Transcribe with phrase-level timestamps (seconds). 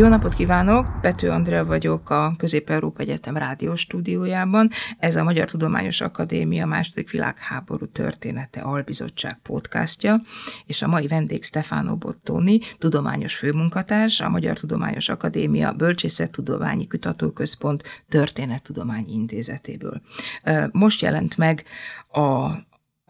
[0.00, 1.00] Jó napot kívánok!
[1.00, 4.68] Pető Andrea vagyok a Közép-Európa Egyetem rádiós stúdiójában.
[4.98, 10.22] Ez a Magyar Tudományos Akadémia második világháború története albizottság podcastja,
[10.66, 19.12] és a mai vendég Stefano Bottoni, tudományos főmunkatárs, a Magyar Tudományos Akadémia Bölcsészettudományi Kutatóközpont Történettudományi
[19.12, 20.00] Intézetéből.
[20.72, 21.64] Most jelent meg
[22.08, 22.50] a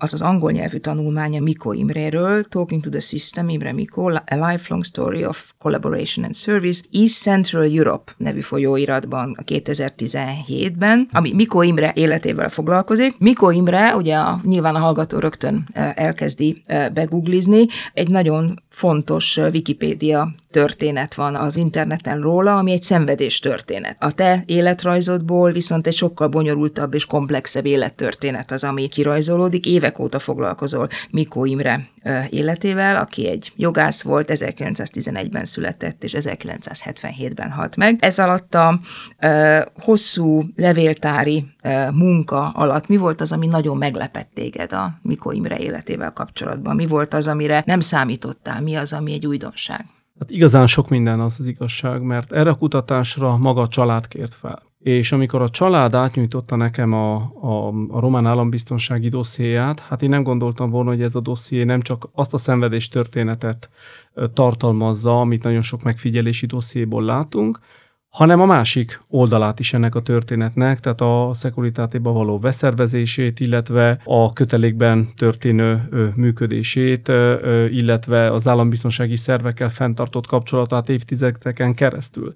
[0.03, 4.85] az az angol nyelvű tanulmánya Mikó Imréről, Talking to the System, Imre Mikó, A Lifelong
[4.85, 11.93] Story of Collaboration and Service, East Central Europe nevű folyóiratban a 2017-ben, ami Mikó Imre
[11.95, 13.19] életével foglalkozik.
[13.19, 15.65] Mikó Imre, ugye a, nyilván a hallgató rögtön
[15.95, 16.61] elkezdi
[16.93, 23.97] beguglizni, egy nagyon fontos Wikipédia történet van az interneten róla, ami egy szenvedés történet.
[24.01, 29.67] A te életrajzodból viszont egy sokkal bonyolultabb és komplexebb élettörténet az, ami kirajzolódik.
[29.67, 31.89] Évek óta foglalkozol Mikó Imre
[32.31, 37.99] életével, aki egy jogász volt, 1911-ben született, és 1977-ben halt meg.
[38.01, 38.81] Ez alatt a
[39.23, 45.31] uh, hosszú levéltári uh, munka alatt mi volt az, ami nagyon meglepett téged a Mikó
[45.31, 46.77] Imre életével kapcsolatban?
[46.77, 48.60] Mi volt az, amire nem számítottál?
[48.61, 49.87] Mi az, ami egy újdonság?
[50.19, 54.35] Hát igazán sok minden az az igazság, mert erre a kutatásra maga a család kért
[54.35, 54.63] fel.
[54.79, 60.23] És amikor a család átnyújtotta nekem a, a, a román állambiztonsági dossziéját, hát én nem
[60.23, 63.71] gondoltam volna, hogy ez a dosszié nem csak azt a szenvedés történetet
[64.33, 67.59] tartalmazza, amit nagyon sok megfigyelési dossziéból látunk,
[68.11, 74.33] hanem a másik oldalát is ennek a történetnek, tehát a szekuritátéba való beszervezését, illetve a
[74.33, 77.09] kötelékben történő működését,
[77.71, 82.33] illetve az állambiztonsági szervekkel fenntartott kapcsolatát évtizedeken keresztül.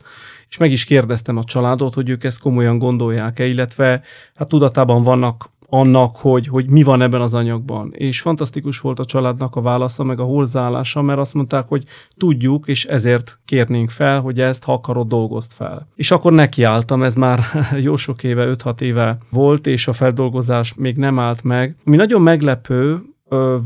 [0.49, 4.03] És meg is kérdeztem a családot, hogy ők ezt komolyan gondolják-e, illetve
[4.35, 7.93] hát tudatában vannak annak, hogy, hogy mi van ebben az anyagban.
[7.93, 11.85] És fantasztikus volt a családnak a válasza, meg a hozzáállása, mert azt mondták, hogy
[12.17, 15.89] tudjuk, és ezért kérnénk fel, hogy ezt, ha akarod, dolgozt fel.
[15.95, 17.41] És akkor nekiálltam, ez már
[17.87, 21.77] jó sok éve, 5-6 éve volt, és a feldolgozás még nem állt meg.
[21.85, 23.03] Ami nagyon meglepő,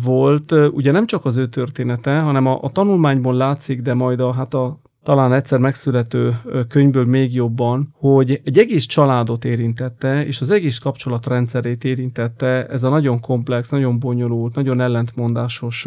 [0.03, 4.33] volt, ugye nem csak az ő története, hanem a, a tanulmányból látszik, de majd a,
[4.33, 10.51] hát a talán egyszer megszülető könyvből még jobban, hogy egy egész családot érintette, és az
[10.51, 15.87] egész kapcsolatrendszerét érintette ez a nagyon komplex, nagyon bonyolult, nagyon ellentmondásos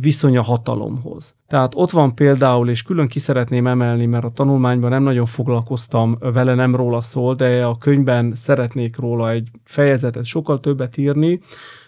[0.00, 1.34] viszony a hatalomhoz.
[1.48, 6.16] Tehát ott van például, és külön ki szeretném emelni, mert a tanulmányban nem nagyon foglalkoztam,
[6.20, 11.40] vele nem róla szól, de a könyvben szeretnék róla egy fejezetet sokkal többet írni,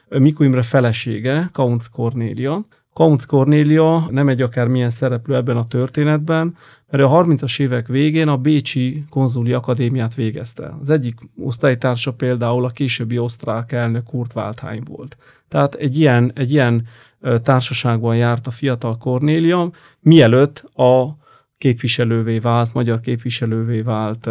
[0.09, 6.57] Mikó Imre felesége, Kaunc Kornélia, Kaunc Cornélia nem egy akármilyen szereplő ebben a történetben,
[6.91, 10.75] mert a 30-as évek végén a Bécsi konzuli akadémiát végezte.
[10.81, 15.17] Az egyik osztálytársa például a későbbi osztrák elnök Kurt Waldheim volt.
[15.49, 16.87] Tehát egy ilyen, egy ilyen
[17.43, 21.17] társaságban járt a fiatal Cornélia, mielőtt a
[21.59, 24.29] képviselővé vált, magyar képviselővé vált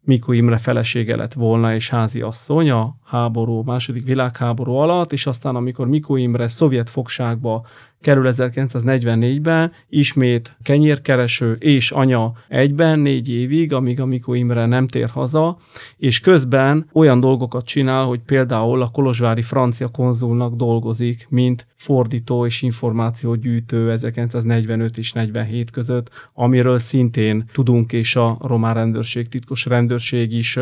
[0.00, 5.56] Mikó Imre felesége lett volna és házi asszony a háború, második világháború alatt, és aztán
[5.56, 7.66] amikor Mikó Imre szovjet fogságba
[8.00, 15.08] kerül 1944-ben, ismét kenyérkereső és anya egyben négy évig, amíg a Mikó Imre nem tér
[15.08, 15.58] haza,
[15.96, 22.62] és közben olyan dolgokat csinál, hogy például a kolozsvári francia konzulnak dolgozik, mint fordító és
[22.62, 30.58] információgyűjtő 1945 és 47 között, amiről szintén tudunk, és a román rendőrség, titkos rendőrség is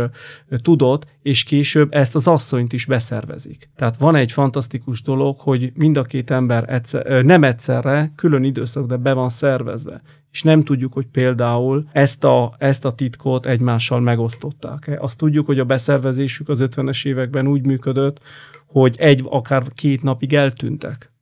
[0.62, 3.69] tudott, és később ezt az asszonyt is beszervezik.
[3.77, 8.87] Tehát van egy fantasztikus dolog, hogy mind a két ember egyszer, nem egyszerre, külön időszak,
[8.87, 10.03] de be van szervezve.
[10.31, 14.97] És nem tudjuk, hogy például ezt a, ezt a titkot egymással megosztották.
[14.99, 18.21] Azt tudjuk, hogy a beszervezésük az 50-es években úgy működött,
[18.67, 21.13] hogy egy, akár két napig eltűntek.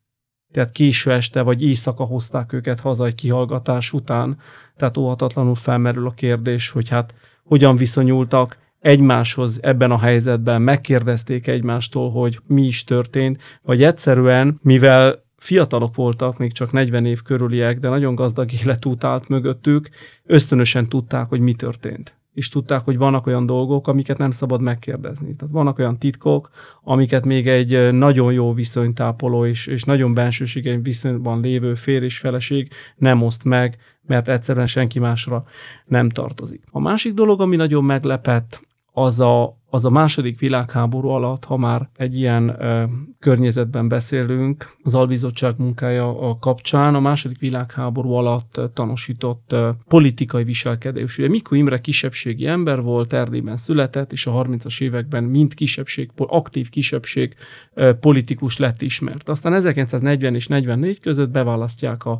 [0.52, 4.38] Tehát késő este vagy éjszaka hozták őket haza egy kihallgatás után.
[4.76, 7.14] Tehát óhatatlanul felmerül a kérdés, hogy hát
[7.44, 15.24] hogyan viszonyultak egymáshoz ebben a helyzetben, megkérdezték egymástól, hogy mi is történt, vagy egyszerűen, mivel
[15.36, 19.88] fiatalok voltak, még csak 40 év körüliek, de nagyon gazdag életút állt mögöttük,
[20.24, 22.16] ösztönösen tudták, hogy mi történt.
[22.32, 25.34] És tudták, hogy vannak olyan dolgok, amiket nem szabad megkérdezni.
[25.36, 26.50] Tehát vannak olyan titkok,
[26.82, 32.68] amiket még egy nagyon jó viszonytápoló és, és nagyon bensőséges viszonyban lévő fér és feleség
[32.96, 33.76] nem oszt meg,
[34.06, 35.44] mert egyszerűen senki másra
[35.84, 36.62] nem tartozik.
[36.70, 38.62] A másik dolog, ami nagyon meglepett,
[38.96, 42.84] az a, az a második világháború alatt, ha már egy ilyen ö,
[43.18, 51.18] környezetben beszélünk, az albizottság munkája a kapcsán, a második világháború alatt tanúsított ö, politikai viselkedés.
[51.18, 56.68] Ugye Mikó Imre kisebbségi ember volt, Erdélyben született, és a 30-as években mind kisebbség, aktív
[56.68, 57.34] kisebbség
[57.74, 59.28] ö, politikus lett ismert.
[59.28, 62.18] Aztán 1940 és 44 között beválasztják a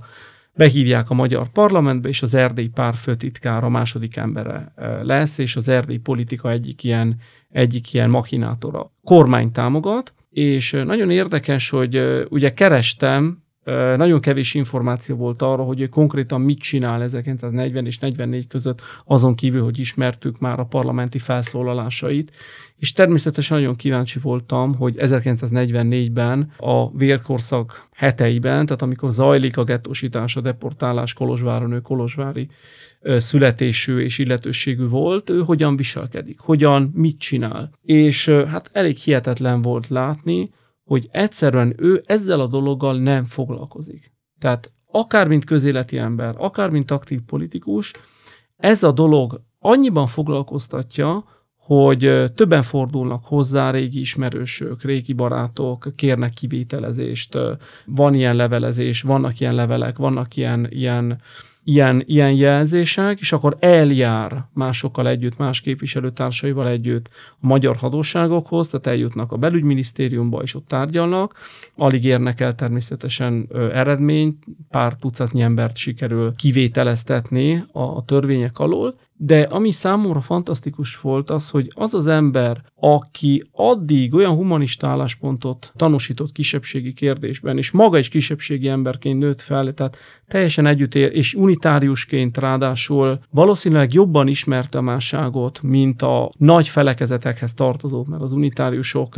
[0.57, 4.73] behívják a magyar parlamentbe, és az erdély pár főtitkár a második embere
[5.03, 7.17] lesz, és az erdély politika egyik ilyen,
[7.51, 8.93] egyik ilyen machinátora.
[9.05, 13.44] Kormány támogat, és nagyon érdekes, hogy ugye kerestem,
[13.97, 19.35] nagyon kevés információ volt arra, hogy ő konkrétan mit csinál 1940 és 44 között, azon
[19.35, 22.33] kívül, hogy ismertük már a parlamenti felszólalásait,
[22.77, 30.37] és természetesen nagyon kíváncsi voltam, hogy 1944-ben a vérkorszak heteiben, tehát amikor zajlik a gettósítás,
[30.37, 32.49] a deportálás Kolozsváron, ő kolozsvári
[33.17, 37.71] születésű és illetőségű volt, ő hogyan viselkedik, hogyan, mit csinál.
[37.83, 40.51] És hát elég hihetetlen volt látni,
[40.85, 44.13] hogy egyszerűen ő ezzel a dologgal nem foglalkozik.
[44.39, 47.93] Tehát akár mint közéleti ember, akár mint aktív politikus,
[48.57, 51.25] ez a dolog annyiban foglalkoztatja,
[51.57, 57.39] hogy többen fordulnak hozzá, régi ismerősök, régi barátok, kérnek kivételezést,
[57.87, 61.21] van ilyen levelezés, vannak ilyen levelek, vannak ilyen, ilyen
[61.65, 67.09] ilyen, ilyen jelzések, és akkor eljár másokkal együtt, más képviselőtársaival együtt
[67.41, 71.35] a magyar hadóságokhoz, tehát eljutnak a belügyminisztériumba, és ott tárgyalnak.
[71.77, 78.95] Alig érnek el természetesen eredményt, pár tucatnyi embert sikerül kivételeztetni a, a törvények alól,
[79.27, 85.73] de ami számomra fantasztikus volt az, hogy az az ember, aki addig olyan humanista álláspontot
[85.77, 89.97] tanúsított kisebbségi kérdésben, és maga is kisebbségi emberként nőtt fel, tehát
[90.29, 97.55] teljesen együtt ér, és unitáriusként ráadásul valószínűleg jobban ismerte a másságot, mint a nagy felekezetekhez
[97.55, 99.15] tartozók, mert az unitáriusok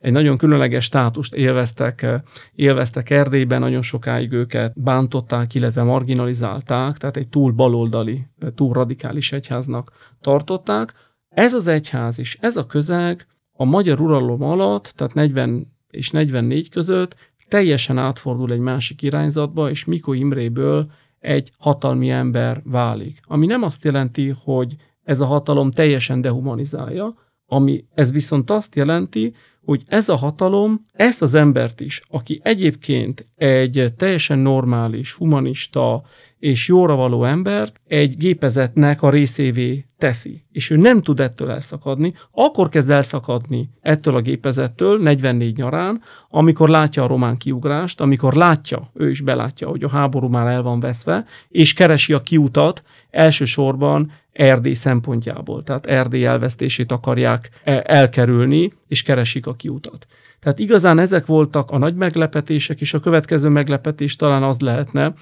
[0.00, 2.06] egy nagyon különleges státust élveztek,
[2.54, 9.92] élveztek Erdélyben, nagyon sokáig őket bántották, illetve marginalizálták, tehát egy túl baloldali, túl radikális egyháznak
[10.20, 10.92] tartották.
[11.28, 16.68] Ez az egyház is, ez a közeg a magyar uralom alatt, tehát 40 és 44
[16.68, 17.16] között
[17.48, 23.20] teljesen átfordul egy másik irányzatba, és Mikó Imréből egy hatalmi ember válik.
[23.26, 27.14] Ami nem azt jelenti, hogy ez a hatalom teljesen dehumanizálja,
[27.46, 29.34] ami ez viszont azt jelenti,
[29.64, 36.02] hogy ez a hatalom ezt az embert is, aki egyébként egy teljesen normális, humanista
[36.40, 42.14] és jóra való embert egy gépezetnek a részévé teszi, és ő nem tud ettől elszakadni,
[42.30, 48.90] akkor kezd elszakadni ettől a gépezettől 44 nyarán, amikor látja a román kiugrást, amikor látja,
[48.94, 54.12] ő is belátja, hogy a háború már el van veszve, és keresi a kiutat elsősorban
[54.32, 55.62] Erdély szempontjából.
[55.62, 60.06] Tehát Erdély elvesztését akarják e- elkerülni, és keresik a kiutat.
[60.40, 65.12] Tehát igazán ezek voltak a nagy meglepetések, és a következő meglepetés talán az lehetne,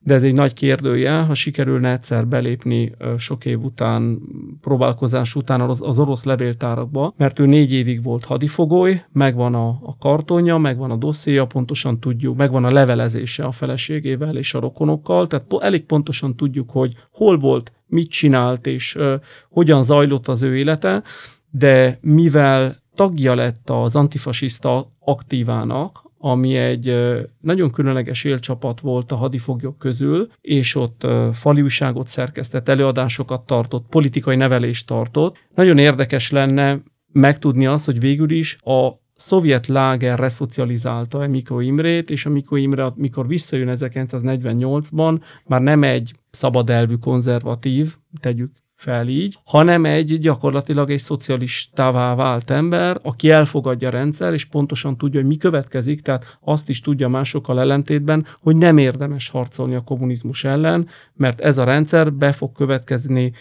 [0.00, 4.18] de ez egy nagy kérdője, ha sikerülne egyszer belépni sok év után,
[4.60, 10.58] próbálkozás után az orosz levéltárakba, mert ő négy évig volt hadifogoly, megvan a, a kartonja,
[10.58, 15.84] megvan a dosszéja, pontosan tudjuk, megvan a levelezése a feleségével és a rokonokkal, tehát elég
[15.84, 19.14] pontosan tudjuk, hogy hol volt, mit csinált és uh,
[19.50, 21.02] hogyan zajlott az ő élete,
[21.50, 26.94] de mivel tagja lett az antifasiszta aktívának, ami egy
[27.40, 34.86] nagyon különleges élcsapat volt a hadifoglyok közül, és ott faliúságot szerkesztett, előadásokat tartott, politikai nevelést
[34.86, 35.36] tartott.
[35.54, 36.82] Nagyon érdekes lenne
[37.12, 42.92] megtudni azt, hogy végül is a szovjet láger reszocializálta Mikó Imrét, és a Mikó Imre,
[42.94, 48.50] mikor visszajön 1948-ban, már nem egy szabadelvű konzervatív, tegyük
[48.84, 54.96] fel így, hanem egy gyakorlatilag egy szocialistává vált ember, aki elfogadja a rendszer, és pontosan
[54.96, 59.80] tudja, hogy mi következik, tehát azt is tudja másokkal ellentétben, hogy nem érdemes harcolni a
[59.80, 63.32] kommunizmus ellen, mert ez a rendszer be fog következni,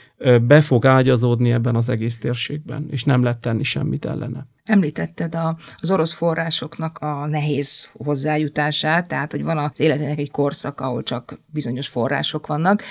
[0.48, 4.48] be fog ágyazódni ebben az egész térségben, és nem lehet tenni semmit ellene.
[4.66, 10.82] Említetted a, az orosz forrásoknak a nehéz hozzájutását, tehát hogy van az életének egy korszak,
[10.82, 12.84] ahol csak bizonyos források vannak.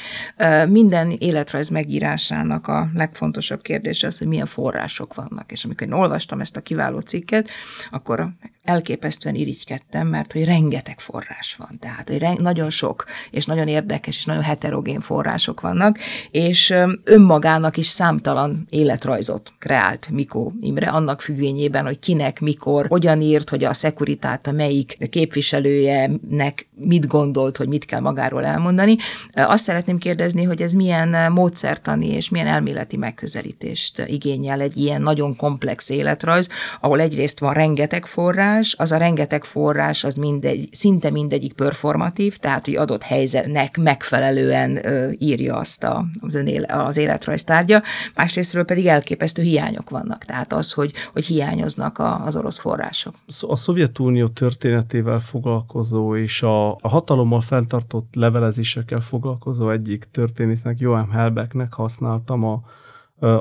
[0.68, 5.52] Minden életrajz megírásának a legfontosabb kérdés az, hogy milyen források vannak.
[5.52, 7.48] És amikor én olvastam ezt a kiváló cikket,
[7.90, 8.28] akkor
[8.64, 11.78] elképesztően irigykedtem, mert hogy rengeteg forrás van.
[11.80, 15.98] Tehát hogy nagyon sok, és nagyon érdekes, és nagyon heterogén források vannak,
[16.30, 23.50] és önmagának is számtalan életrajzot kreált Mikó Imre, annak függvényében, hogy kinek, mikor, hogyan írt,
[23.50, 28.96] hogy a szekuritáta melyik képviselőjenek mit gondolt, hogy mit kell magáról elmondani.
[29.32, 35.36] Azt szeretném kérdezni, hogy ez milyen módszertani és milyen elméleti megközelítést igényel egy ilyen nagyon
[35.36, 36.48] komplex életrajz,
[36.80, 42.36] ahol egyrészt van rengeteg forrás, forrás, az a rengeteg forrás, az mindegy, szinte mindegyik performatív,
[42.36, 44.80] tehát hogy adott helyzetnek megfelelően
[45.18, 47.82] írja azt a, az, ön az életrajz tárgya,
[48.14, 53.14] másrésztről pedig elképesztő hiányok vannak, tehát az, hogy, hogy hiányoznak a, az orosz források.
[53.40, 61.72] A Szovjetunió történetével foglalkozó és a, a hatalommal fenntartott levelezésekkel foglalkozó egyik történésznek, Joachim Helbecknek
[61.72, 62.62] használtam a,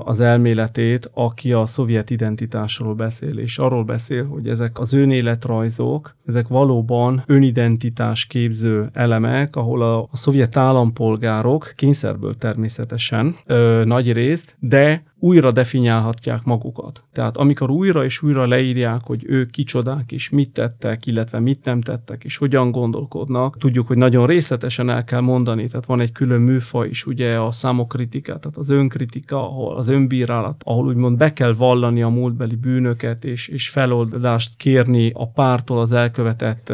[0.04, 6.48] az elméletét, aki a szovjet identitásról beszél, és arról beszél, hogy ezek az önéletrajzok, ezek
[6.48, 15.04] valóban önidentitás képző elemek, ahol a, a szovjet állampolgárok kényszerből természetesen ö, nagy részt, de
[15.24, 17.04] újra definiálhatják magukat.
[17.14, 21.82] Tehát amikor újra és újra leírják, hogy ők kicsodák és mit tettek, illetve mit nem
[21.82, 26.42] tettek, és hogyan gondolkodnak, tudjuk, hogy nagyon részletesen el kell mondani, tehát van egy külön
[26.42, 31.54] műfaj is, ugye a számokritika, tehát az önkritika, ahol az önbírálat, ahol úgymond be kell
[31.54, 36.74] vallani a múltbeli bűnöket, és, és feloldást kérni a pártól az elkövetett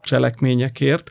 [0.00, 1.10] cselekményekért.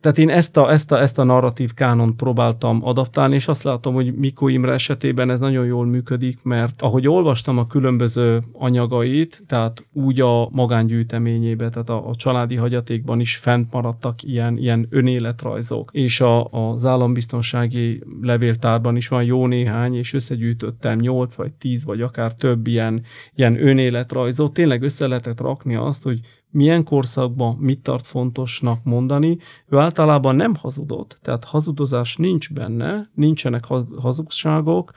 [0.00, 3.94] Tehát én ezt a, ezt a, ezt a narratív kánon próbáltam adaptálni, és azt látom,
[3.94, 9.86] hogy Mikó Imre esetében ez nagyon jól működik, mert ahogy olvastam a különböző anyagait, tehát
[9.92, 16.20] úgy a magángyűjteményébe, tehát a, a családi hagyatékban is fent maradtak ilyen, ilyen önéletrajzok, és
[16.20, 22.34] a, az állambiztonsági levéltárban is van jó néhány, és összegyűjtöttem 8 vagy 10 vagy akár
[22.34, 23.02] több ilyen,
[23.34, 24.52] ilyen önéletrajzot.
[24.52, 29.38] Tényleg össze lehetett rakni azt, hogy milyen korszakban mit tart fontosnak mondani.
[29.68, 33.64] Ő általában nem hazudott, tehát hazudozás nincs benne, nincsenek
[34.00, 34.92] hazugságok,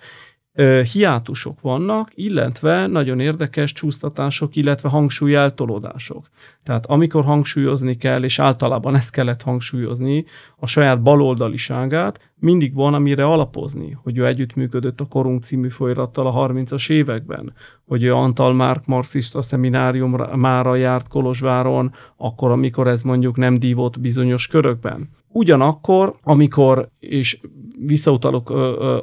[0.91, 6.29] hiátusok vannak, illetve nagyon érdekes csúsztatások, illetve hangsúly eltolódások.
[6.63, 10.25] Tehát amikor hangsúlyozni kell, és általában ezt kellett hangsúlyozni,
[10.57, 16.47] a saját baloldaliságát, mindig van, amire alapozni, hogy ő együttműködött a Korunk című folyamattal a
[16.47, 17.53] 30-as években,
[17.85, 24.47] hogy ő Antal Márk marxista szemináriumára járt Kolozsváron, akkor, amikor ez mondjuk nem dívott bizonyos
[24.47, 25.09] körökben.
[25.31, 27.39] Ugyanakkor, amikor, és
[27.85, 28.49] visszautalok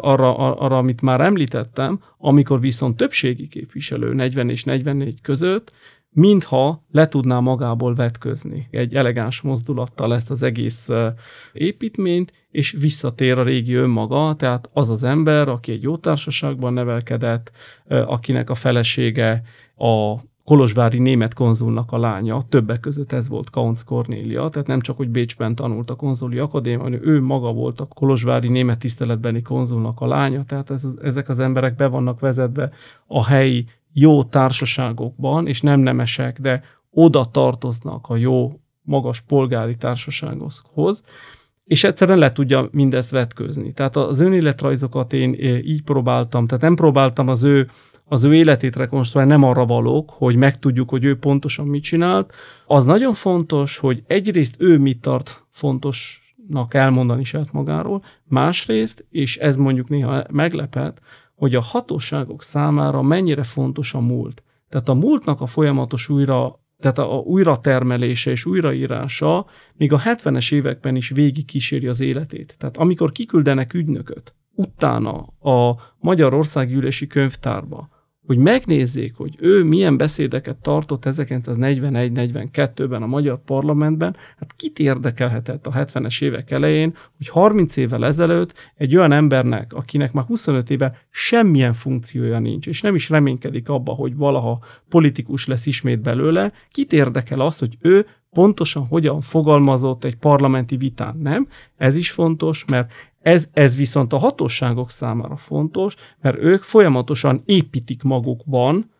[0.00, 5.72] arra, arra, amit már említettem, amikor viszont többségi képviselő 40 és 44 között,
[6.16, 10.88] mintha le tudná magából vetközni egy elegáns mozdulattal ezt az egész
[11.52, 17.52] építményt, és visszatér a régi önmaga, tehát az az ember, aki egy jó társaságban nevelkedett,
[17.88, 19.42] akinek a felesége
[19.76, 24.96] a kolozsvári német konzulnak a lánya, többek között ez volt Kaunc Kornélia, tehát nem csak,
[24.96, 30.00] hogy Bécsben tanult a konzuli akadémia, hanem ő maga volt a kolozsvári német tiszteletbeni konzulnak
[30.00, 32.70] a lánya, tehát ez, ezek az emberek be vannak vezetve
[33.06, 33.66] a helyi
[33.98, 41.02] jó társaságokban, és nem nemesek, de oda tartoznak a jó, magas polgári társaságokhoz,
[41.64, 43.72] és egyszerűen le tudja mindezt vetközni.
[43.72, 45.34] Tehát az önéletrajzokat én
[45.64, 47.68] így próbáltam, tehát nem próbáltam az ő
[48.08, 52.32] az ő életét rekonstruálni, nem arra valók, hogy megtudjuk, hogy ő pontosan mit csinált.
[52.66, 59.56] Az nagyon fontos, hogy egyrészt ő mit tart fontosnak elmondani saját magáról, másrészt, és ez
[59.56, 61.00] mondjuk néha meglepet,
[61.36, 64.42] hogy a hatóságok számára mennyire fontos a múlt.
[64.68, 70.96] Tehát a múltnak a folyamatos újra tehát a újratermelése és újraírása még a 70-es években
[70.96, 72.54] is végig kíséri az életét.
[72.58, 77.88] Tehát amikor kiküldenek ügynököt, utána a Magyarország gyűlési könyvtárba,
[78.26, 85.72] hogy megnézzék, hogy ő milyen beszédeket tartott 1941-42-ben a magyar parlamentben, hát kit érdekelhetett a
[85.72, 91.72] 70-es évek elején, hogy 30 évvel ezelőtt egy olyan embernek, akinek már 25 éve semmilyen
[91.72, 97.40] funkciója nincs, és nem is reménykedik abba, hogy valaha politikus lesz ismét belőle, kit érdekel
[97.40, 98.06] az, hogy ő
[98.36, 101.48] pontosan hogyan fogalmazott egy parlamenti vitán, nem?
[101.76, 102.92] Ez is fontos, mert
[103.26, 108.90] ez, ez viszont a hatóságok számára fontos, mert ők folyamatosan építik magukban,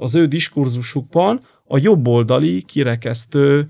[0.00, 3.68] az ő diskurzusukban a jobboldali, kirekesztő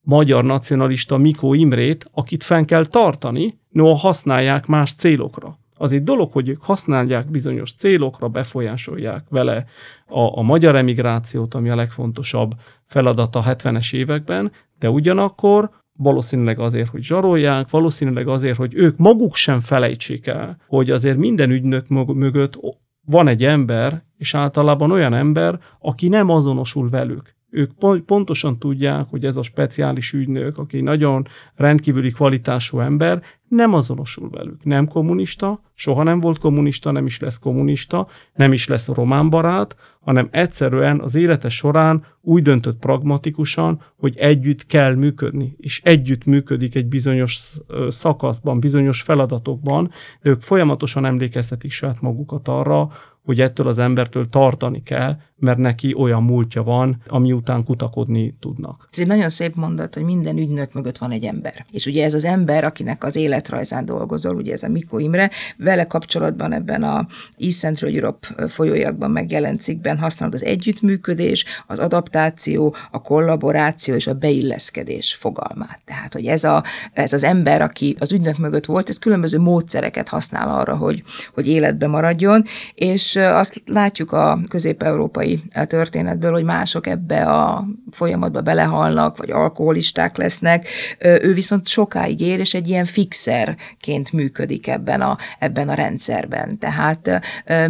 [0.00, 5.58] magyar nacionalista Mikó Imrét, akit fenn kell tartani, noha használják más célokra.
[5.76, 9.64] Az egy dolog, hogy ők használják bizonyos célokra, befolyásolják vele
[10.06, 12.52] a, a magyar emigrációt, ami a legfontosabb
[12.86, 15.70] feladat a 70-es években, de ugyanakkor
[16.02, 21.50] valószínűleg azért, hogy zsarolják, valószínűleg azért, hogy ők maguk sem felejtsék el, hogy azért minden
[21.50, 22.58] ügynök mögött
[23.06, 27.36] van egy ember, és általában olyan ember, aki nem azonosul velük.
[27.50, 27.70] Ők
[28.06, 34.64] pontosan tudják, hogy ez a speciális ügynök, aki nagyon rendkívüli kvalitású ember, nem azonosul velük.
[34.64, 39.76] Nem kommunista, soha nem volt kommunista, nem is lesz kommunista, nem is lesz román barát,
[40.00, 46.74] hanem egyszerűen az élete során úgy döntött pragmatikusan, hogy együtt kell működni, és együtt működik
[46.74, 47.42] egy bizonyos
[47.88, 49.90] szakaszban, bizonyos feladatokban,
[50.22, 52.88] de ők folyamatosan emlékeztetik saját magukat arra,
[53.24, 58.88] hogy ettől az embertől tartani kell, mert neki olyan múltja van, ami után kutakodni tudnak.
[58.92, 61.66] Ez egy nagyon szép mondat, hogy minden ügynök mögött van egy ember.
[61.72, 65.86] És ugye ez az ember, akinek az életrajzán dolgozol, ugye ez a Mikó Imre, vele
[65.86, 67.06] kapcsolatban ebben a
[67.38, 74.14] East Central Europe folyóiratban megjelent cikkben használod az együttműködés, az adaptáció, a kollaboráció és a
[74.14, 75.80] beilleszkedés fogalmát.
[75.84, 80.08] Tehát, hogy ez, a, ez az ember, aki az ügynök mögött volt, ez különböző módszereket
[80.08, 81.02] használ arra, hogy,
[81.34, 82.44] hogy életbe maradjon,
[82.74, 85.29] és azt látjuk a közép-európai
[85.66, 90.66] történetből, hogy mások ebbe a folyamatba belehalnak, vagy alkoholisták lesznek,
[90.98, 96.58] ő viszont sokáig él, és egy ilyen fixerként működik ebben a, ebben a rendszerben.
[96.58, 97.20] Tehát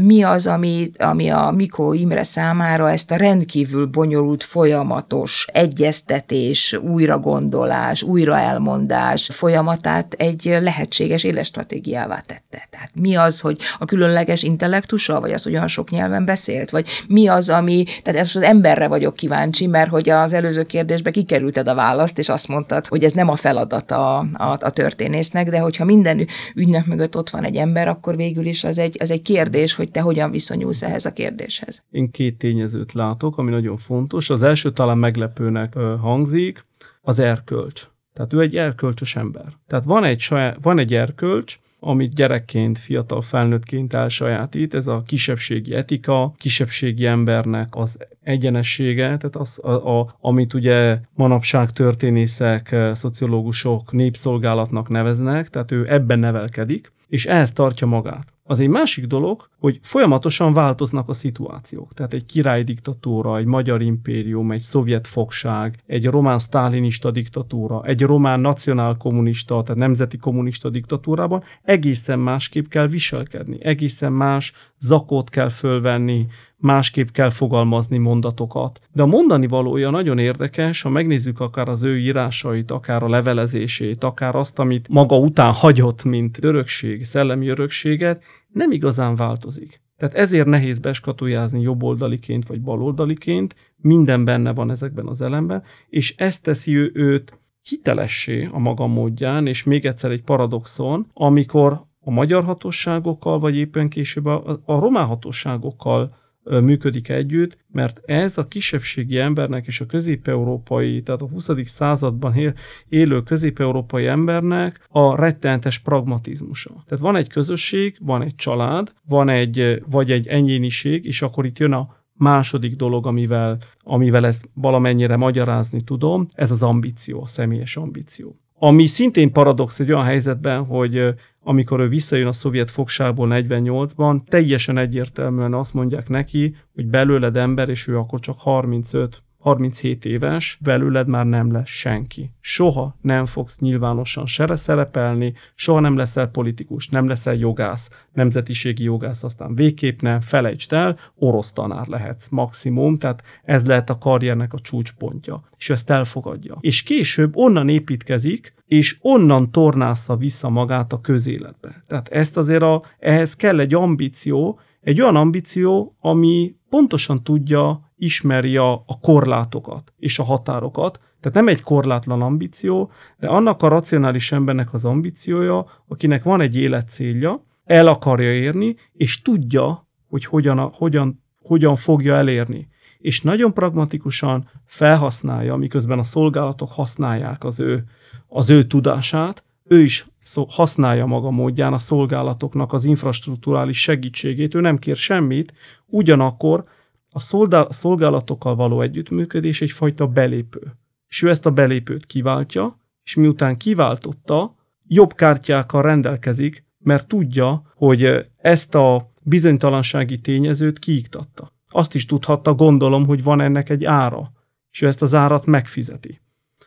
[0.00, 8.02] mi az, ami, ami a Mikó Imre számára ezt a rendkívül bonyolult, folyamatos egyeztetés, újragondolás,
[8.02, 12.69] újraelmondás folyamatát egy lehetséges életstratégiává tette.
[12.71, 16.88] Tehát mi az, hogy a különleges intellektusa, vagy az, hogy olyan sok nyelven beszélt, vagy
[17.09, 21.75] mi az, ami, tehát az emberre vagyok kíváncsi, mert hogy az előző kérdésbe kikerülted a
[21.75, 25.85] választ, és azt mondtad, hogy ez nem a feladata a, a, a történésznek, de hogyha
[25.85, 29.75] minden ügynök mögött ott van egy ember, akkor végül is az egy, az egy kérdés,
[29.75, 31.83] hogy te hogyan viszonyulsz ehhez a kérdéshez.
[31.90, 34.30] Én két tényezőt látok, ami nagyon fontos.
[34.30, 36.66] Az első talán meglepőnek hangzik,
[37.02, 37.88] az erkölcs.
[38.12, 39.45] Tehát ő egy erkölcsös ember.
[39.66, 45.75] Tehát van egy, saját, van egy erkölcs, amit gyerekként, fiatal felnőttként elsajátít, ez a kisebbségi
[45.75, 54.88] etika, kisebbségi embernek az egyenessége, tehát az, a, a, amit ugye manapság történészek, szociológusok népszolgálatnak
[54.88, 58.32] neveznek, tehát ő ebben nevelkedik, és ehhez tartja magát.
[58.50, 61.92] Az egy másik dolog, hogy folyamatosan változnak a szituációk.
[61.95, 68.02] Tehát egy király diktatúra, egy magyar impérium, egy szovjet fogság, egy román sztálinista diktatúra, egy
[68.02, 76.26] román nacionálkommunista, tehát nemzeti kommunista diktatúrában egészen másképp kell viselkedni, egészen más zakót kell fölvenni,
[76.61, 78.81] másképp kell fogalmazni mondatokat.
[78.93, 84.05] De a mondani valója nagyon érdekes, ha megnézzük akár az ő írásait, akár a levelezését,
[84.05, 89.81] akár azt, amit maga után hagyott, mint örökség, szellemi örökséget, nem igazán változik.
[89.97, 96.43] Tehát ezért nehéz beskatujázni jobboldaliként vagy baloldaliként, minden benne van ezekben az elemben, és ezt
[96.43, 102.45] teszi ő, őt hitelessé a maga módján, és még egyszer egy paradoxon, amikor a magyar
[102.45, 106.17] hatóságokkal, vagy éppen később a, a román hatóságokkal
[106.50, 111.50] működik együtt, mert ez a kisebbségi embernek és a közép-európai, tehát a 20.
[111.65, 112.54] században
[112.89, 116.71] élő közép-európai embernek a rettenetes pragmatizmusa.
[116.71, 121.58] Tehát van egy közösség, van egy család, van egy, vagy egy enyéniség, és akkor itt
[121.58, 127.76] jön a második dolog, amivel, amivel ezt valamennyire magyarázni tudom, ez az ambíció, a személyes
[127.76, 128.36] ambíció.
[128.62, 134.78] Ami szintén paradox egy olyan helyzetben, hogy amikor ő visszajön a szovjet fogságból 48-ban, teljesen
[134.78, 141.09] egyértelműen azt mondják neki, hogy belőled ember, és ő akkor csak 35 37 éves, belőled
[141.09, 142.31] már nem lesz senki.
[142.41, 149.23] Soha nem fogsz nyilvánosan sere szerepelni, soha nem leszel politikus, nem leszel jogász, nemzetiségi jogász,
[149.23, 154.59] aztán végképp nem, felejtsd el, orosz tanár lehetsz maximum, tehát ez lehet a karriernek a
[154.59, 156.59] csúcspontja, és ezt elfogadja.
[156.61, 161.83] És később onnan építkezik, és onnan tornásza vissza magát a közéletbe.
[161.87, 168.56] Tehát ezt azért a, ehhez kell egy ambíció, egy olyan ambíció, ami pontosan tudja ismeri
[168.56, 174.32] a, a korlátokat és a határokat, tehát nem egy korlátlan ambíció, de annak a racionális
[174.32, 181.23] embernek az ambíciója, akinek van egy életcélja, el akarja érni, és tudja, hogy hogyan, hogyan,
[181.43, 182.69] hogyan fogja elérni.
[182.99, 187.84] És nagyon pragmatikusan felhasználja, miközben a szolgálatok használják az ő,
[188.28, 190.06] az ő tudását, ő is
[190.49, 195.54] használja maga módján a szolgálatoknak az infrastruktúrális segítségét, ő nem kér semmit,
[195.86, 196.65] ugyanakkor
[197.10, 200.60] a szolgálatokkal való együttműködés egyfajta belépő.
[201.08, 204.54] És ő ezt a belépőt kiváltja, és miután kiváltotta,
[204.86, 211.52] jobb kártyákkal rendelkezik, mert tudja, hogy ezt a bizonytalansági tényezőt kiiktatta.
[211.66, 214.32] Azt is tudhatta, gondolom, hogy van ennek egy ára,
[214.70, 216.20] és ő ezt az árat megfizeti.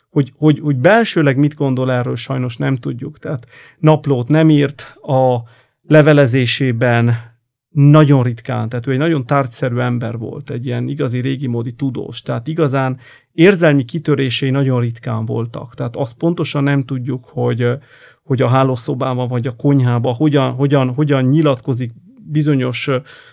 [0.10, 3.17] Hogy, hogy, hogy belsőleg mit gondol erről, sajnos nem tudjuk.
[3.17, 3.47] Tehát
[3.79, 5.41] naplót nem írt, a
[5.82, 7.33] levelezésében
[7.74, 12.22] nagyon ritkán, tehát ő egy nagyon tárgyszerű ember volt, egy ilyen igazi régi módi tudós,
[12.22, 13.00] tehát igazán
[13.32, 17.68] érzelmi kitörései nagyon ritkán voltak, tehát azt pontosan nem tudjuk, hogy,
[18.24, 21.92] hogy a hálószobában vagy a konyhában hogyan, hogyan, hogyan nyilatkozik
[22.26, 22.90] bizonyos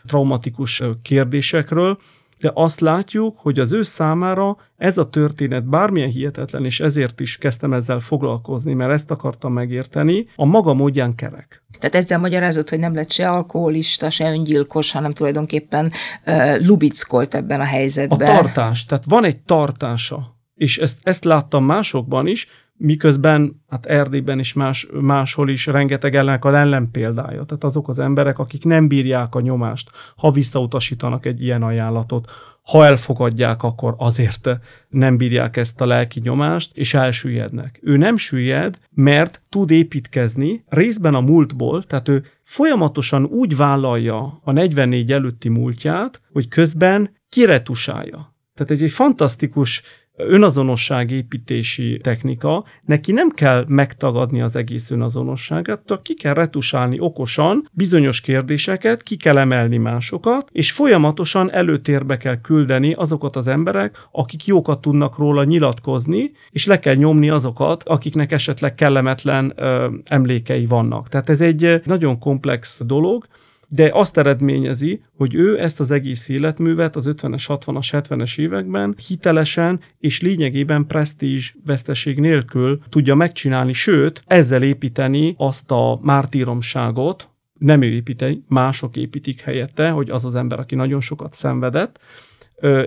[0.07, 1.98] traumatikus kérdésekről,
[2.40, 7.37] de azt látjuk, hogy az ő számára ez a történet bármilyen hihetetlen, és ezért is
[7.37, 11.62] kezdtem ezzel foglalkozni, mert ezt akartam megérteni, a maga módján kerek.
[11.79, 15.92] Tehát ezzel magyarázott, hogy nem lett se alkoholista, se öngyilkos, hanem tulajdonképpen
[16.26, 18.31] uh, lubickolt ebben a helyzetben.
[18.31, 22.46] A tartás, tehát van egy tartása, és ezt, ezt láttam másokban is,
[22.82, 27.44] miközben hát Erdélyben is más, máshol is rengeteg ellenek a ellenpéldája.
[27.44, 32.30] Tehát azok az emberek, akik nem bírják a nyomást, ha visszautasítanak egy ilyen ajánlatot,
[32.62, 34.48] ha elfogadják, akkor azért
[34.88, 37.78] nem bírják ezt a lelki nyomást, és elsüllyednek.
[37.82, 44.52] Ő nem süllyed, mert tud építkezni részben a múltból, tehát ő folyamatosan úgy vállalja a
[44.52, 48.34] 44 előtti múltját, hogy közben kiretusálja.
[48.54, 49.82] Tehát ez egy fantasztikus
[50.26, 59.02] önazonosságépítési technika, neki nem kell megtagadni az egész önazonosságát, ki kell retusálni okosan bizonyos kérdéseket,
[59.02, 65.18] ki kell emelni másokat, és folyamatosan előtérbe kell küldeni azokat az emberek, akik jókat tudnak
[65.18, 71.09] róla nyilatkozni, és le kell nyomni azokat, akiknek esetleg kellemetlen ö, emlékei vannak.
[71.09, 73.24] Tehát ez egy nagyon komplex dolog,
[73.72, 79.80] de azt eredményezi, hogy ő ezt az egész életművet az 50-es, 60-as, 70-es években hitelesen
[79.98, 87.87] és lényegében presztízs veszteség nélkül tudja megcsinálni, sőt, ezzel építeni azt a mártíromságot, nem ő
[87.87, 91.98] építeni, mások építik helyette, hogy az az ember, aki nagyon sokat szenvedett,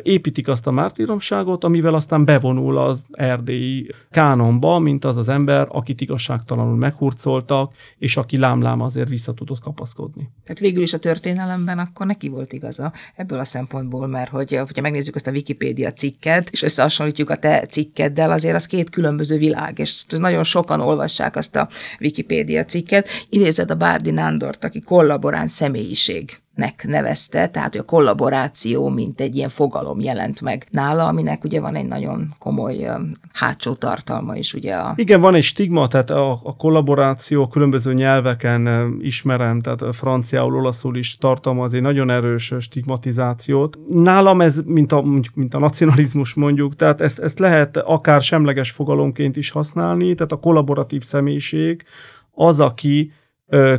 [0.04, 6.02] építik azt a mártíromságot, amivel aztán bevonul az erdélyi kánonba, mint az az ember, akit
[6.02, 10.30] igazságtalanul meghurcoltak, és aki lámlám azért vissza tudott kapaszkodni.
[10.44, 14.82] Tehát végül is a történelemben akkor neki volt igaza ebből a szempontból, mert hogy, hogyha
[14.82, 19.80] megnézzük azt a Wikipédia cikket, és összehasonlítjuk a te cikkeddel, azért az két különböző világ,
[19.80, 23.08] és nagyon sokan olvassák azt a Wikipédia cikket.
[23.30, 29.50] Idézed a Bárdi Nándort, aki kollaboráns személyiség nek nevezte, tehát a kollaboráció, mint egy ilyen
[29.50, 32.88] fogalom jelent meg nála, aminek ugye van egy nagyon komoly
[33.34, 34.54] hátsó tartalma is.
[34.54, 34.94] Ugye a...
[34.96, 41.18] Igen, van egy stigma, tehát a, a kollaboráció különböző nyelveken ismerem, tehát franciául, olaszul is
[41.18, 43.78] tartalmaz egy nagyon erős stigmatizációt.
[43.88, 45.02] Nálam ez, mint a,
[45.34, 50.40] mint a nacionalizmus mondjuk, tehát ezt, ezt lehet akár semleges fogalomként is használni, tehát a
[50.40, 51.84] kollaboratív személyiség
[52.32, 53.12] az, aki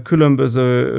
[0.02, 0.92] különböző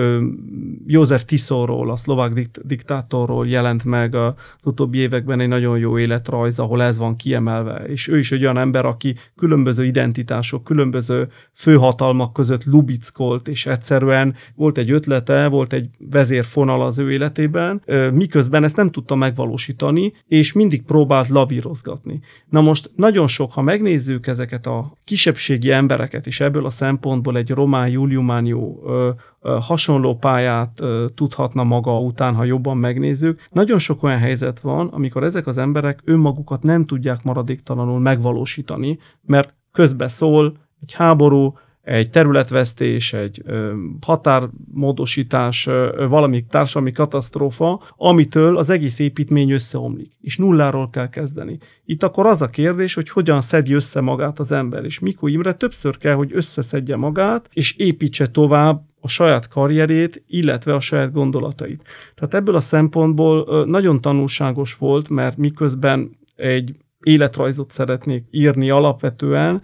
[0.87, 4.33] József Tiszóról, a szlovák diktátorról jelent meg az
[4.63, 7.75] utóbbi években egy nagyon jó életrajz, ahol ez van kiemelve.
[7.75, 14.35] És ő is egy olyan ember, aki különböző identitások, különböző főhatalmak között lubickolt, és egyszerűen
[14.55, 17.81] volt egy ötlete, volt egy vezérfonal az ő életében,
[18.13, 22.19] miközben ezt nem tudta megvalósítani, és mindig próbált lavírozgatni.
[22.49, 27.49] Na most nagyon sok, ha megnézzük ezeket a kisebbségi embereket, és ebből a szempontból egy
[27.49, 29.09] román Juliumánió ö,
[29.41, 33.41] ö, hasonló pályát ö, tudhatna maga után, ha jobban megnézzük.
[33.51, 39.55] Nagyon sok olyan helyzet van, amikor ezek az emberek önmagukat nem tudják maradéktalanul megvalósítani, mert
[39.71, 41.53] közbe szól egy háború,
[41.85, 43.43] egy területvesztés, egy
[44.01, 45.69] határmódosítás,
[46.09, 51.57] valami társadalmi katasztrófa, amitől az egész építmény összeomlik, és nulláról kell kezdeni.
[51.85, 55.53] Itt akkor az a kérdés, hogy hogyan szedje össze magát az ember, és Mikó Imre
[55.53, 61.83] többször kell, hogy összeszedje magát, és építse tovább a saját karrierét, illetve a saját gondolatait.
[62.15, 69.61] Tehát ebből a szempontból nagyon tanulságos volt, mert miközben egy életrajzot szeretnék írni alapvetően,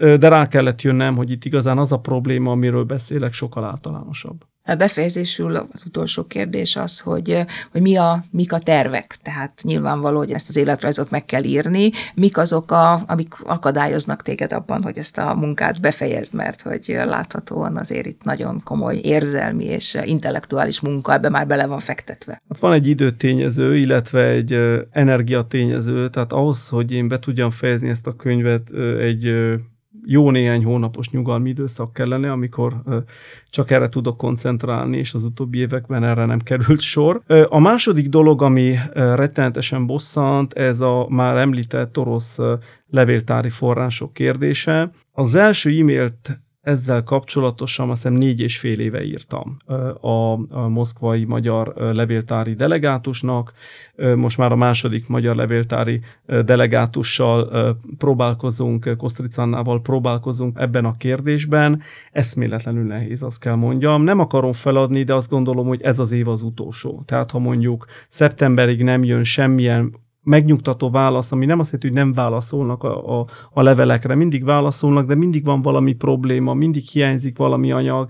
[0.00, 4.44] de rá kellett jönnem, hogy itt igazán az a probléma, amiről beszélek, sokkal általánosabb.
[4.78, 9.16] Befejezésül az utolsó kérdés az, hogy, hogy mi a, mik a tervek.
[9.22, 11.90] Tehát nyilvánvaló, hogy ezt az életrajzot meg kell írni.
[12.14, 17.76] Mik azok, a, amik akadályoznak téged abban, hogy ezt a munkát befejezd, mert hogy láthatóan
[17.76, 22.42] azért itt nagyon komoly érzelmi és intellektuális munka ebbe már bele van fektetve.
[22.48, 24.56] Hát van egy időtényező, illetve egy
[24.90, 29.32] energiatényező, tehát ahhoz, hogy én be tudjam fejezni ezt a könyvet, egy
[30.04, 32.82] jó néhány hónapos nyugalmi időszak kellene, amikor
[33.50, 37.22] csak erre tudok koncentrálni, és az utóbbi években erre nem került sor.
[37.48, 42.38] A második dolog, ami rettenetesen bosszant, ez a már említett orosz
[42.90, 44.90] levéltári források kérdése.
[45.12, 49.56] Az első e-mailt ezzel kapcsolatosan azt hiszem négy és fél éve írtam
[50.00, 50.36] a,
[50.68, 53.52] moszkvai magyar levéltári delegátusnak.
[54.16, 57.50] Most már a második magyar levéltári delegátussal
[57.98, 61.82] próbálkozunk, Kostricannával próbálkozunk ebben a kérdésben.
[62.12, 64.02] Eszméletlenül nehéz, azt kell mondjam.
[64.02, 67.02] Nem akarom feladni, de azt gondolom, hogy ez az év az utolsó.
[67.06, 72.14] Tehát ha mondjuk szeptemberig nem jön semmilyen megnyugtató válasz, ami nem azt jelenti, hogy nem
[72.14, 77.72] válaszolnak a, a, a levelekre, mindig válaszolnak, de mindig van valami probléma, mindig hiányzik valami
[77.72, 78.08] anyag,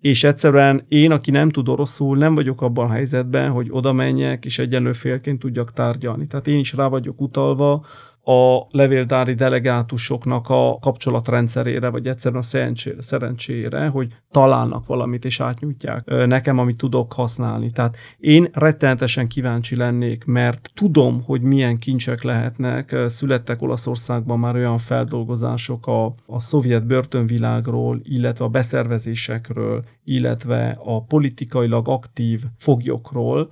[0.00, 4.44] és egyszerűen én, aki nem tud oroszul, nem vagyok abban a helyzetben, hogy oda menjek,
[4.44, 6.26] és egyenlő félként tudjak tárgyalni.
[6.26, 7.84] Tehát én is rá vagyok utalva
[8.28, 16.04] a levéldári delegátusoknak a kapcsolatrendszerére, vagy egyszerűen a szerencsére, szerencsére, hogy találnak valamit, és átnyújtják
[16.04, 17.70] nekem, amit tudok használni.
[17.70, 22.96] Tehát én rettenetesen kíváncsi lennék, mert tudom, hogy milyen kincsek lehetnek.
[23.06, 31.88] Születtek Olaszországban már olyan feldolgozások a, a szovjet börtönvilágról, illetve a beszervezésekről, illetve a politikailag
[31.88, 33.50] aktív foglyokról,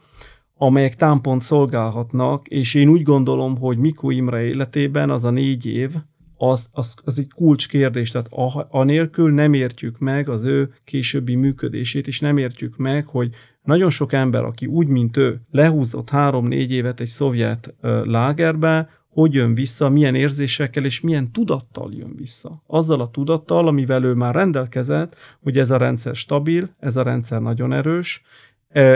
[0.58, 5.94] amelyek támpont szolgálhatnak, és én úgy gondolom, hogy Mikó Imre életében az a négy év,
[6.36, 8.28] az, az, az egy kulcskérdés, tehát
[8.70, 13.30] anélkül nem értjük meg az ő későbbi működését, és nem értjük meg, hogy
[13.62, 19.54] nagyon sok ember, aki úgy, mint ő, lehúzott három-négy évet egy szovjet lágerbe, hogy jön
[19.54, 22.62] vissza, milyen érzésekkel és milyen tudattal jön vissza.
[22.66, 27.40] Azzal a tudattal, amivel ő már rendelkezett, hogy ez a rendszer stabil, ez a rendszer
[27.40, 28.22] nagyon erős,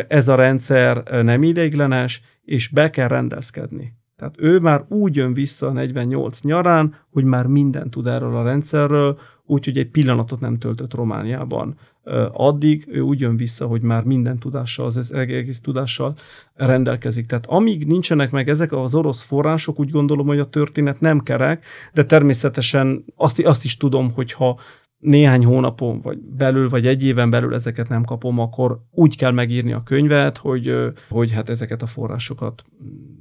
[0.09, 3.99] ez a rendszer nem ideiglenes, és be kell rendezkedni.
[4.17, 8.43] Tehát ő már úgy jön vissza a 48 nyarán, hogy már mindent tud erről a
[8.43, 11.79] rendszerről, úgyhogy egy pillanatot nem töltött Romániában.
[12.33, 16.15] Addig ő úgy jön vissza, hogy már minden tudással, az egész tudással
[16.55, 17.27] rendelkezik.
[17.27, 21.65] Tehát amíg nincsenek meg ezek az orosz források, úgy gondolom, hogy a történet nem kerek,
[21.93, 24.59] de természetesen azt, azt is tudom, hogy ha
[25.01, 29.73] néhány hónapon, vagy belül, vagy egy éven belül ezeket nem kapom, akkor úgy kell megírni
[29.73, 30.75] a könyvet, hogy,
[31.09, 32.63] hogy hát ezeket a forrásokat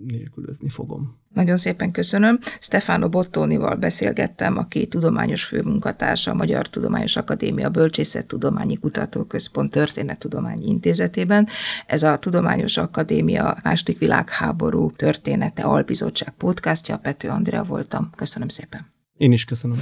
[0.07, 1.17] nélkülözni fogom.
[1.33, 2.39] Nagyon szépen köszönöm.
[2.59, 11.47] Stefano Bottónival beszélgettem, aki tudományos főmunkatársa a Magyar Tudományos Akadémia Bölcsészettudományi Kutatóközpont Történettudományi Intézetében.
[11.87, 16.97] Ez a Tudományos Akadémia második világháború története albizottság podcastja.
[16.97, 18.09] Pető Andrea voltam.
[18.15, 18.85] Köszönöm szépen.
[19.17, 19.77] Én is köszönöm.